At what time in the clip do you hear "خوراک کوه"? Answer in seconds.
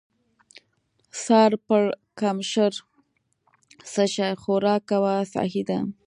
4.41-5.15